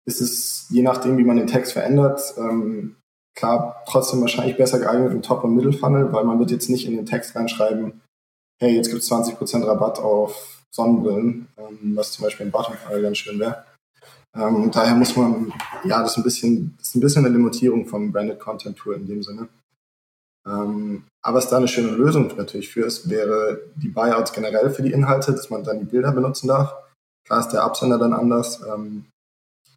[0.07, 2.96] ist es, je nachdem, wie man den Text verändert, ähm,
[3.37, 6.96] klar, trotzdem wahrscheinlich besser geeignet im Top- und Middle-Funnel, weil man wird jetzt nicht in
[6.96, 8.00] den Text reinschreiben,
[8.61, 13.19] hey, jetzt gibt es 20% Rabatt auf Sonnenbrillen, ähm, was zum Beispiel im Bottom-Fall ganz
[13.19, 13.65] schön wäre.
[14.37, 15.53] Ähm, daher muss man,
[15.85, 18.95] ja, das ist ein bisschen, das ist ein bisschen eine Limitierung vom Branded Content Tool
[18.95, 19.49] in dem Sinne.
[20.47, 24.83] Ähm, aber was da eine schöne Lösung natürlich für ist, wäre die Buyouts generell für
[24.83, 26.75] die Inhalte, dass man dann die Bilder benutzen darf.
[27.27, 29.07] Klar ist der Absender dann anders, ähm,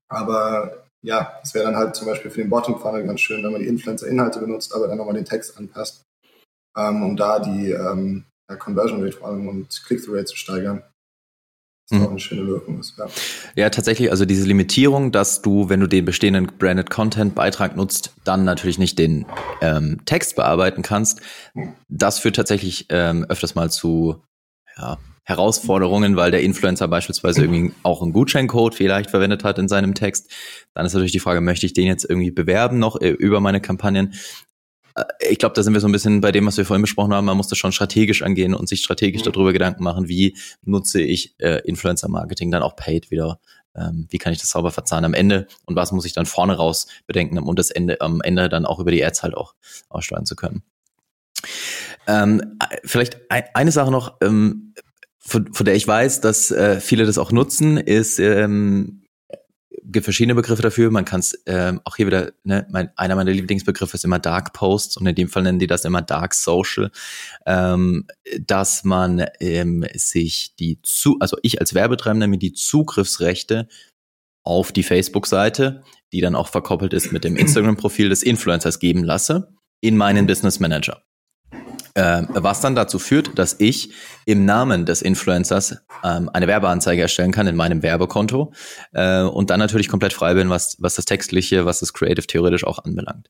[0.10, 3.52] aber ja, es wäre dann halt zum Beispiel für den Bottom Funnel ganz schön, wenn
[3.52, 6.04] man die Influencer-Inhalte benutzt, aber dann nochmal den Text anpasst,
[6.78, 10.84] ähm, um da die, ähm, ja, Conversion Rate vor allem und Click-through-Rate zu steigern.
[11.90, 12.06] Das mhm.
[12.06, 12.98] auch eine schöne Wirkung ist.
[12.98, 13.08] Ja.
[13.56, 18.14] ja, tatsächlich, also diese Limitierung, dass du, wenn du den bestehenden Branded Content Beitrag nutzt,
[18.24, 19.26] dann natürlich nicht den
[19.62, 21.22] ähm, Text bearbeiten kannst,
[21.54, 21.74] mhm.
[21.90, 24.22] das führt tatsächlich ähm, öfters mal zu
[24.78, 29.94] ja, Herausforderungen, weil der Influencer beispielsweise irgendwie auch einen Gutscheincode vielleicht verwendet hat in seinem
[29.94, 30.32] Text.
[30.74, 33.62] Dann ist natürlich die Frage, möchte ich den jetzt irgendwie bewerben noch äh, über meine
[33.62, 34.14] Kampagnen?
[34.96, 37.14] Äh, ich glaube, da sind wir so ein bisschen bei dem, was wir vorhin besprochen
[37.14, 37.26] haben.
[37.26, 39.32] Man muss das schon strategisch angehen und sich strategisch mhm.
[39.32, 43.40] darüber Gedanken machen, wie nutze ich äh, Influencer-Marketing dann auch paid wieder.
[43.76, 46.56] Ähm, wie kann ich das sauber verzahnen am Ende und was muss ich dann vorne
[46.56, 49.56] raus bedenken, um das Ende, am Ende dann auch über die Ads halt auch
[49.90, 50.62] aussteuern zu können.
[52.06, 54.76] Ähm, äh, vielleicht ein, eine Sache noch, ähm,
[55.20, 59.03] von, von der ich weiß, dass äh, viele das auch nutzen, ist ähm,
[59.86, 60.91] gibt verschiedene Begriffe dafür.
[60.91, 64.54] Man kann es ähm, auch hier wieder, ne, mein, einer meiner Lieblingsbegriffe ist immer Dark
[64.54, 66.91] Posts und in dem Fall nennen die das immer Dark Social,
[67.46, 68.08] ähm,
[68.39, 73.67] dass man ähm, sich die zu, also ich als Werbetreibender mir die Zugriffsrechte
[74.43, 79.54] auf die Facebook-Seite, die dann auch verkoppelt ist mit dem Instagram-Profil des Influencers geben lasse,
[79.82, 81.04] in meinen Business Manager.
[81.96, 83.92] Äh, was dann dazu führt, dass ich
[84.26, 88.52] im Namen des Influencers ähm, eine Werbeanzeige erstellen kann in meinem Werbekonto
[88.94, 92.66] äh, und dann natürlich komplett frei bin, was, was das Textliche, was das Creative theoretisch
[92.66, 93.30] auch anbelangt.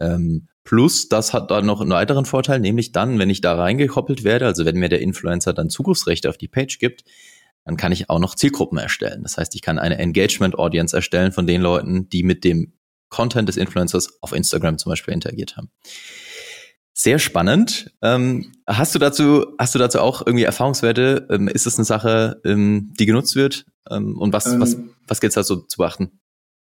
[0.00, 4.24] Ähm, Plus, das hat dann noch einen weiteren Vorteil, nämlich dann, wenn ich da reingekoppelt
[4.24, 7.02] werde, also wenn mir der Influencer dann Zugriffsrechte auf die Page gibt,
[7.64, 9.22] dann kann ich auch noch Zielgruppen erstellen.
[9.22, 12.74] Das heißt, ich kann eine Engagement Audience erstellen von den Leuten, die mit dem
[13.08, 15.70] Content des Influencers auf Instagram zum Beispiel interagiert haben.
[16.92, 17.92] Sehr spannend.
[18.02, 21.28] Ähm, hast du dazu, hast du dazu auch irgendwie Erfahrungswerte?
[21.30, 23.64] Ähm, ist das eine Sache, ähm, die genutzt wird?
[23.88, 26.20] Ähm, und was, was, ähm, was gilt es da so zu beachten?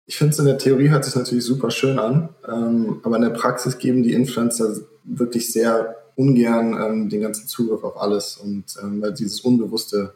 [0.08, 3.24] Ich finde es in der Theorie hört sich natürlich super schön an, ähm, aber in
[3.24, 9.14] der Praxis geben die Influencer wirklich sehr ungern den ganzen Zugriff auf alles und weil
[9.14, 10.16] dieses Unbewusste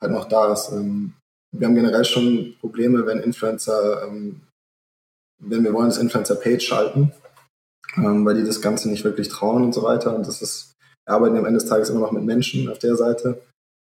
[0.00, 0.72] halt noch da ist.
[0.72, 4.10] wir haben generell schon Probleme, wenn Influencer,
[5.38, 7.12] wenn wir wollen, das Influencer-Page schalten,
[7.96, 10.14] ähm, weil die das Ganze nicht wirklich trauen und so weiter.
[10.14, 10.74] Und das ist,
[11.06, 13.40] wir arbeiten am Ende des Tages immer noch mit Menschen auf der Seite.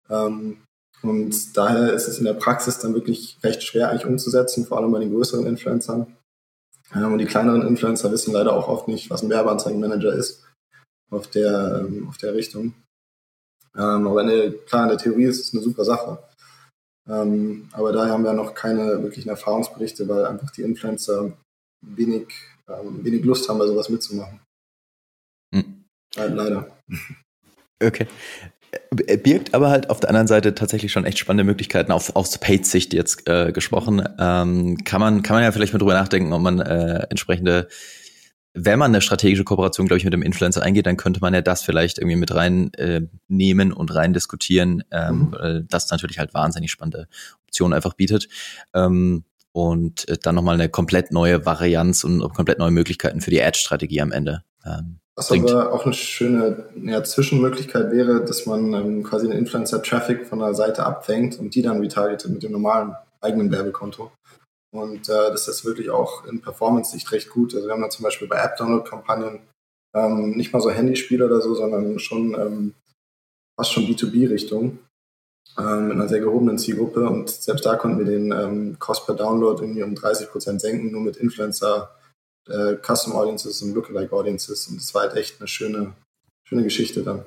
[0.09, 0.59] Ähm,
[1.03, 4.93] und daher ist es in der Praxis dann wirklich recht schwer eigentlich umzusetzen, vor allem
[4.93, 6.17] bei den größeren Influencern.
[6.95, 10.45] Ähm, und die kleineren Influencer wissen leider auch oft nicht, was ein Werbeanzeigenmanager ist
[11.11, 12.75] auf der, ähm, auf der Richtung.
[13.77, 16.19] Ähm, aber eine, klar, in der Theorie ist es eine super Sache.
[17.09, 21.33] Ähm, aber daher haben wir noch keine wirklichen Erfahrungsberichte, weil einfach die Influencer
[21.87, 22.27] wenig
[22.69, 24.41] ähm, wenig Lust haben, bei sowas mitzumachen.
[25.55, 25.85] Hm.
[26.17, 26.79] Leider.
[27.83, 28.07] Okay.
[29.07, 32.39] Äh, birgt aber halt auf der anderen Seite tatsächlich schon echt spannende Möglichkeiten auf, aus
[32.39, 34.03] Paid-Sicht jetzt äh, gesprochen.
[34.19, 37.69] Ähm, kann man kann man ja vielleicht mal drüber nachdenken, ob man äh, entsprechende,
[38.55, 41.43] wenn man eine strategische Kooperation, glaube ich, mit dem Influencer eingeht, dann könnte man ja
[41.43, 45.67] das vielleicht irgendwie mit reinnehmen äh, und rein diskutieren, ähm, mhm.
[45.69, 47.07] das natürlich halt wahnsinnig spannende
[47.47, 48.29] Optionen einfach bietet.
[48.75, 49.25] Ähm,
[49.57, 54.03] und äh, dann nochmal eine komplett neue Varianz und komplett neue Möglichkeiten für die Ad-Strategie
[54.03, 54.45] am Ende.
[54.67, 55.51] Ähm, Was bringt.
[55.51, 60.53] aber auch eine schöne ja, Zwischenmöglichkeit wäre, dass man ähm, quasi den Influencer-Traffic von der
[60.53, 64.13] Seite abfängt und die dann retargetet mit dem normalen eigenen Werbekonto.
[64.75, 67.55] Und äh, das ist wirklich auch in Performance-Sicht recht gut.
[67.55, 69.41] Also wir haben da zum Beispiel bei App-Download-Kampagnen
[69.95, 72.75] ähm, nicht mal so Handyspiele oder so, sondern schon ähm,
[73.59, 74.81] fast schon B2B-Richtung
[75.59, 79.15] ähm, mit einer sehr gehobenen Zielgruppe und selbst da konnten wir den ähm, Cost per
[79.15, 81.91] Download irgendwie um 30 Prozent senken, nur mit Influencer,
[82.49, 85.93] äh, Custom Audiences und Lookalike Audiences und das war halt echt eine schöne,
[86.45, 87.25] schöne Geschichte dann.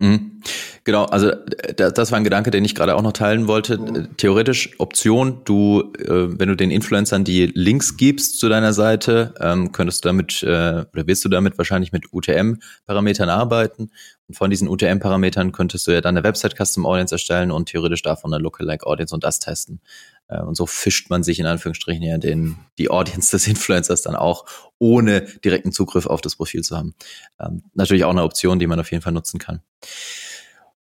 [0.00, 0.42] Mhm.
[0.84, 1.32] Genau, also
[1.76, 3.78] das war ein Gedanke, den ich gerade auch noch teilen wollte.
[3.78, 4.16] Mhm.
[4.16, 9.72] Theoretisch Option, du, äh, wenn du den Influencern die Links gibst zu deiner Seite, ähm,
[9.72, 13.90] könntest du damit äh, oder wirst du damit wahrscheinlich mit UTM-Parametern arbeiten.
[14.28, 18.02] Und von diesen UTM-Parametern könntest du ja dann eine Website Custom Audience erstellen und theoretisch
[18.02, 19.80] davon eine Lookalike Audience und das testen.
[20.28, 24.16] Äh, und so fischt man sich in Anführungsstrichen ja den, die Audience des Influencers dann
[24.16, 24.46] auch,
[24.78, 26.94] ohne direkten Zugriff auf das Profil zu haben.
[27.38, 29.60] Ähm, natürlich auch eine Option, die man auf jeden Fall nutzen kann.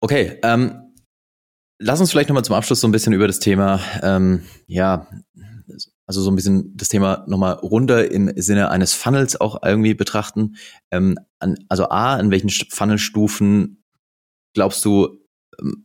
[0.01, 0.93] Okay, ähm,
[1.79, 5.07] lass uns vielleicht nochmal zum Abschluss so ein bisschen über das Thema, ähm, ja,
[6.07, 10.57] also so ein bisschen das Thema nochmal runter im Sinne eines Funnels auch irgendwie betrachten.
[10.91, 13.85] Ähm, an, also A, in welchen Funnelstufen
[14.55, 15.21] glaubst du,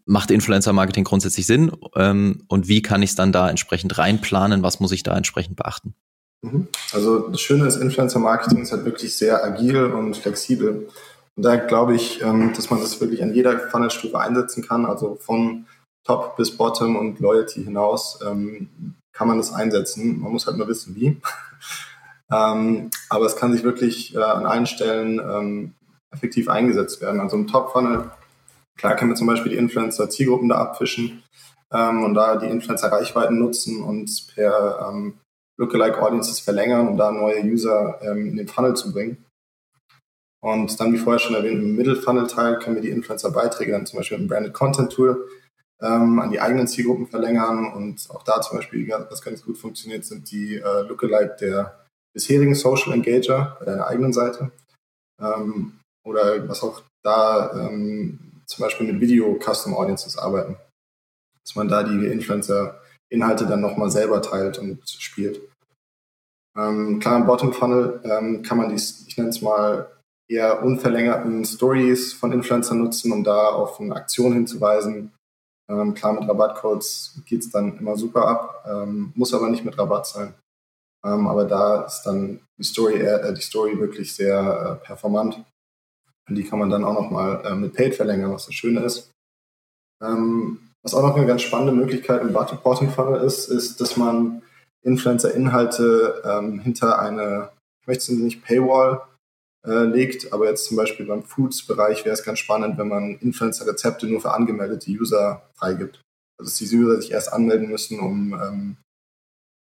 [0.05, 1.71] macht Influencer-Marketing grundsätzlich Sinn?
[1.95, 4.63] Ähm, und wie kann ich es dann da entsprechend reinplanen?
[4.63, 5.93] Was muss ich da entsprechend beachten?
[6.41, 6.67] Mhm.
[6.93, 10.87] Also das Schöne ist, Influencer-Marketing ist halt wirklich sehr agil und flexibel.
[11.35, 15.15] Und da glaube ich, ähm, dass man das wirklich an jeder Funnelstufe einsetzen kann, also
[15.15, 15.65] von
[16.05, 20.21] Top bis Bottom und Loyalty hinaus ähm, kann man das einsetzen.
[20.21, 21.19] Man muss halt nur wissen, wie.
[22.31, 25.73] ähm, aber es kann sich wirklich äh, an allen Stellen
[26.11, 27.19] effektiv eingesetzt werden.
[27.19, 28.09] Also im Top-Funnel,
[28.77, 31.23] klar können wir zum Beispiel die Influencer-Zielgruppen da abfischen
[31.69, 35.17] und da die Influencer-Reichweiten nutzen und per ähm,
[35.57, 39.24] Lookalike Audiences verlängern, um da neue User in den Funnel zu bringen.
[40.45, 44.19] Und dann, wie vorher schon erwähnt, im Middle-Funnel-Teil können wir die Influencer-Beiträge dann zum Beispiel
[44.19, 45.27] im Branded Content-Tool
[45.81, 47.73] ähm, an die eigenen Zielgruppen verlängern.
[47.73, 52.53] Und auch da zum Beispiel, was ganz gut funktioniert, sind die äh, Lookalike der bisherigen
[52.53, 54.51] Social Engager bei deiner eigenen Seite.
[55.19, 60.57] Ähm, oder was auch da ähm, zum Beispiel mit Video Custom Audiences arbeiten.
[61.43, 65.41] Dass man da die Influencer-Inhalte dann nochmal selber teilt und spielt.
[66.55, 69.89] Ähm, klar, im Bottom Funnel ähm, kann man dies, ich nenne es mal,
[70.27, 75.11] eher unverlängerten Stories von Influencern nutzen, um da auf eine Aktion hinzuweisen.
[75.69, 80.07] Ähm, klar, mit Rabattcodes geht's dann immer super ab, ähm, muss aber nicht mit Rabatt
[80.07, 80.33] sein.
[81.05, 85.43] Ähm, aber da ist dann die Story, äh, die Story wirklich sehr äh, performant.
[86.27, 89.11] Und die kann man dann auch nochmal äh, mit Paid verlängern, was das Schöne ist.
[90.03, 94.41] Ähm, was auch noch eine ganz spannende Möglichkeit im Bottom Funnel ist, ist, dass man
[94.83, 97.49] Influencer-Inhalte ähm, hinter eine,
[97.81, 99.01] ich möchte es nicht Paywall
[99.65, 100.33] äh, legt.
[100.33, 104.33] Aber jetzt zum Beispiel beim Foods-Bereich wäre es ganz spannend, wenn man Influencer-Rezepte nur für
[104.33, 106.01] angemeldete User freigibt.
[106.37, 108.77] Also dass diese User sich erst anmelden müssen, um, ähm,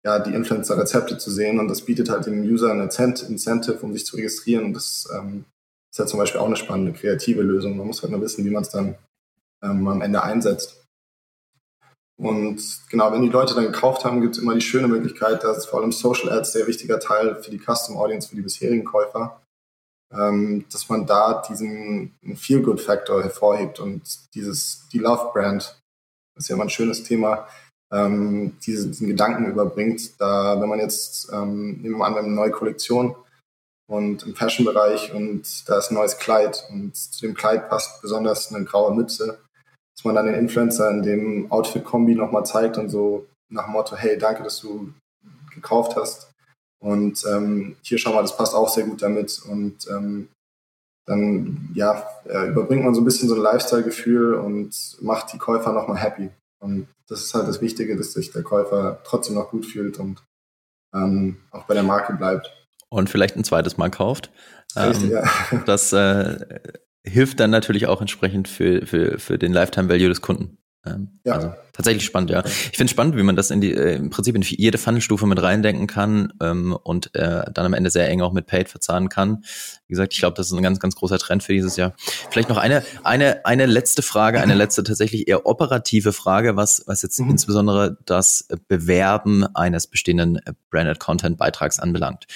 [0.04, 4.04] ja, die Influencer-Rezepte zu sehen und das bietet halt dem User ein Incentive, um sich
[4.04, 5.44] zu registrieren und das ähm,
[5.90, 7.76] ist ja zum Beispiel auch eine spannende kreative Lösung.
[7.76, 8.96] Man muss halt nur wissen, wie man es dann
[9.62, 10.84] ähm, am Ende einsetzt.
[12.16, 15.66] Und genau, wenn die Leute dann gekauft haben, gibt es immer die schöne Möglichkeit, dass
[15.66, 19.40] vor allem Social Ads sehr wichtiger Teil für die Custom Audience, für die bisherigen Käufer,
[20.16, 24.02] ähm, dass man da diesen Feel-Good-Faktor hervorhebt und
[24.34, 25.80] dieses, die Love-Brand,
[26.34, 27.48] das ist ja immer ein schönes Thema,
[27.92, 30.20] ähm, diesen, diesen Gedanken überbringt.
[30.20, 33.14] Da, wenn man jetzt, ähm, nehmen wir mal an, eine neue Kollektion
[33.86, 38.52] und im Fashion-Bereich und da ist ein neues Kleid und zu dem Kleid passt besonders
[38.52, 39.38] eine graue Mütze,
[39.94, 43.96] dass man dann den Influencer in dem Outfit-Kombi nochmal zeigt und so nach dem Motto,
[43.96, 44.92] hey, danke, dass du
[45.54, 46.33] gekauft hast.
[46.84, 49.40] Und ähm, hier schau mal, das passt auch sehr gut damit.
[49.48, 50.28] Und ähm,
[51.06, 55.72] dann ja, äh, überbringt man so ein bisschen so ein Lifestyle-Gefühl und macht die Käufer
[55.72, 56.28] nochmal happy.
[56.60, 60.22] Und das ist halt das Wichtige, dass sich der Käufer trotzdem noch gut fühlt und
[60.94, 62.52] ähm, auch bei der Marke bleibt.
[62.90, 64.30] Und vielleicht ein zweites Mal kauft.
[64.76, 65.62] Richtig, ähm, ja.
[65.64, 66.60] Das äh,
[67.02, 70.58] hilft dann natürlich auch entsprechend für, für, für den Lifetime Value des Kunden.
[70.84, 71.34] Ähm, ja.
[71.34, 72.42] Also tatsächlich spannend, ja.
[72.44, 75.26] Ich finde es spannend, wie man das in die, äh, im Prinzip in jede Funnelstufe
[75.26, 79.08] mit reindenken kann ähm, und äh, dann am Ende sehr eng auch mit Paid verzahnen
[79.08, 79.44] kann.
[79.86, 81.94] Wie gesagt, ich glaube, das ist ein ganz, ganz großer Trend für dieses Jahr.
[82.30, 87.02] Vielleicht noch eine, eine, eine letzte Frage, eine letzte tatsächlich eher operative Frage, was, was
[87.02, 87.30] jetzt mhm.
[87.30, 92.26] insbesondere das Bewerben eines bestehenden Branded Content Beitrags anbelangt.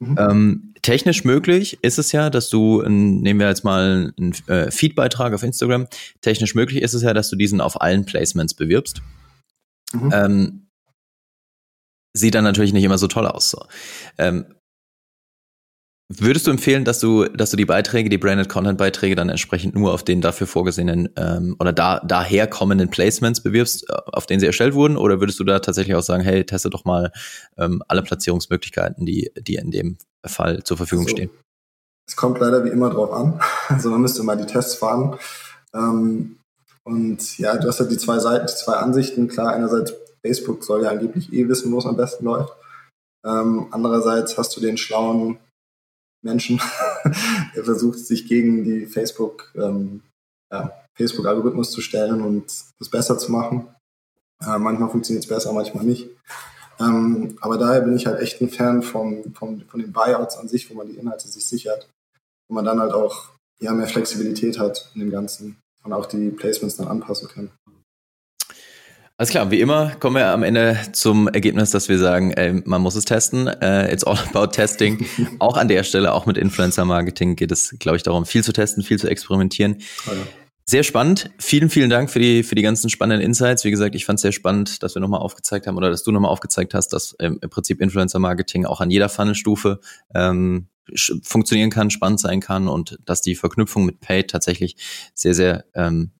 [0.00, 0.16] Mhm.
[0.18, 5.32] Ähm, technisch möglich ist es ja, dass du, nehmen wir jetzt mal einen äh, Feed-Beitrag
[5.32, 5.86] auf Instagram,
[6.20, 9.02] technisch möglich ist es ja, dass du diesen auf allen Placements bewirbst.
[9.92, 10.10] Mhm.
[10.12, 10.66] Ähm,
[12.16, 13.50] sieht dann natürlich nicht immer so toll aus.
[13.50, 13.64] So.
[14.18, 14.46] Ähm,
[16.12, 19.74] Würdest du empfehlen, dass du, dass du die Beiträge, die Branded Content Beiträge dann entsprechend
[19.74, 24.38] nur auf den dafür vorgesehenen ähm, oder da daher kommenden Placements bewirbst, äh, auf denen
[24.38, 24.98] sie erstellt wurden?
[24.98, 27.10] Oder würdest du da tatsächlich auch sagen, hey, teste doch mal
[27.56, 29.96] ähm, alle Platzierungsmöglichkeiten, die, die in dem
[30.26, 31.30] Fall zur Verfügung also, stehen?
[32.06, 33.40] Es kommt leider wie immer drauf an.
[33.68, 35.18] Also man müsste mal die Tests fahren.
[35.72, 36.36] Ähm,
[36.84, 39.28] und ja, du hast halt die zwei Seiten, die zwei Ansichten.
[39.28, 39.94] Klar, einerseits
[40.24, 42.52] Facebook soll ja angeblich eh wissen, wo es am besten läuft.
[43.24, 45.38] Ähm, andererseits hast du den schlauen
[46.22, 46.60] Menschen,
[47.56, 50.02] der versucht, sich gegen die Facebook, ähm,
[50.52, 52.46] ja, Facebook-Algorithmus zu stellen und
[52.78, 53.66] das besser zu machen.
[54.42, 56.10] Äh, manchmal funktioniert es besser, manchmal nicht.
[56.80, 60.48] Ähm, aber daher bin ich halt echt ein Fan vom, vom, von den Buyouts an
[60.48, 61.88] sich, wo man die Inhalte sich sichert.
[62.48, 66.30] Wo man dann halt auch ja, mehr Flexibilität hat in dem Ganzen und auch die
[66.30, 67.50] Placements dann anpassen kann.
[69.16, 72.82] Alles klar, wie immer kommen wir am Ende zum Ergebnis, dass wir sagen, ey, man
[72.82, 73.46] muss es testen.
[73.46, 75.06] Uh, it's all about testing.
[75.38, 78.82] auch an der Stelle, auch mit Influencer-Marketing geht es, glaube ich, darum, viel zu testen,
[78.82, 79.76] viel zu experimentieren.
[80.08, 80.26] Oh ja.
[80.66, 81.30] Sehr spannend.
[81.38, 83.64] Vielen, vielen Dank für die, für die ganzen spannenden Insights.
[83.64, 86.10] Wie gesagt, ich fand es sehr spannend, dass wir nochmal aufgezeigt haben oder dass du
[86.10, 89.78] nochmal aufgezeigt hast, dass ähm, im Prinzip Influencer-Marketing auch an jeder Funnelstufe
[90.14, 90.68] ähm,
[91.22, 94.76] funktionieren kann, spannend sein kann und dass die Verknüpfung mit Paid tatsächlich
[95.14, 96.12] sehr, sehr ähm,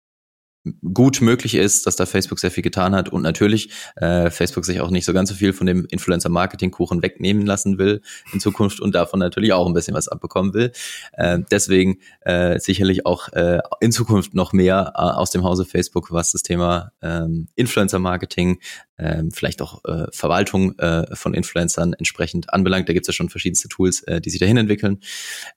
[0.95, 4.81] gut möglich ist, dass da Facebook sehr viel getan hat und natürlich äh, Facebook sich
[4.81, 8.01] auch nicht so ganz so viel von dem Influencer-Marketing-Kuchen wegnehmen lassen will
[8.33, 10.73] in Zukunft und davon natürlich auch ein bisschen was abbekommen will.
[11.13, 16.13] Äh, deswegen äh, sicherlich auch äh, in Zukunft noch mehr äh, aus dem Hause Facebook,
[16.13, 18.59] was das Thema ähm, Influencer-Marketing,
[18.99, 22.89] ähm, vielleicht auch äh, Verwaltung äh, von Influencern entsprechend anbelangt.
[22.89, 25.01] Da gibt es ja schon verschiedenste Tools, äh, die sich dahin entwickeln.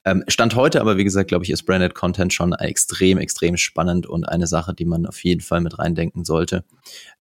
[0.06, 4.08] Ähm, Stand heute aber, wie gesagt, glaube ich, ist Branded Content schon extrem, extrem spannend
[4.08, 6.64] und eine Sache, die man auf jeden Fall mit reindenken sollte.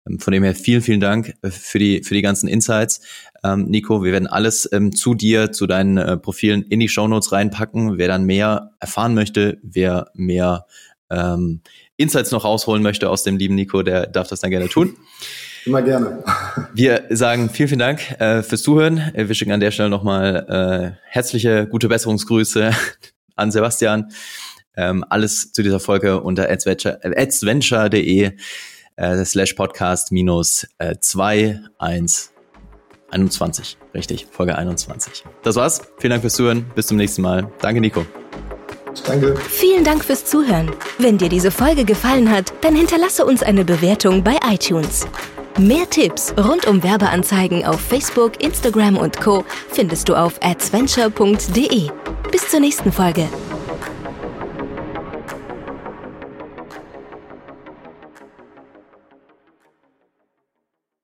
[0.08, 3.00] Ähm, von dem her vielen, vielen Dank äh, für die, für die ganzen Insights.
[3.44, 7.32] Ähm, Nico, wir werden alles ähm, zu dir, zu deinen äh, Profilen in die Shownotes
[7.32, 7.98] reinpacken.
[7.98, 10.66] Wer dann mehr erfahren möchte, wer mehr
[11.10, 11.60] ähm,
[11.96, 14.96] Insights noch rausholen möchte aus dem lieben Nico, der darf das dann gerne tun.
[15.66, 16.22] Immer gerne.
[16.74, 19.10] Wir sagen vielen, vielen Dank äh, fürs Zuhören.
[19.14, 22.70] Wir schicken an der Stelle nochmal äh, herzliche, gute Besserungsgrüße
[23.36, 24.12] an Sebastian.
[24.76, 28.32] Ähm, alles zu dieser Folge unter adsventure.de
[28.96, 32.32] äh, slash podcast minus äh, 2, 1,
[33.10, 33.76] 21.
[33.94, 35.24] Richtig, Folge 21.
[35.42, 35.82] Das war's.
[35.98, 36.64] Vielen Dank fürs Zuhören.
[36.74, 37.50] Bis zum nächsten Mal.
[37.60, 38.06] Danke, Nico.
[39.04, 39.36] Danke.
[39.36, 40.70] Vielen Dank fürs Zuhören.
[40.98, 45.06] Wenn dir diese Folge gefallen hat, dann hinterlasse uns eine Bewertung bei iTunes.
[45.58, 49.42] Mehr Tipps rund um Werbeanzeigen auf Facebook, Instagram und Co.
[49.70, 51.88] findest du auf adventure.de.
[52.30, 53.26] Bis zur nächsten Folge.